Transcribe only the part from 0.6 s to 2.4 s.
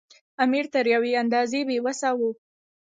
تر یوې اندازې بې وسه وو.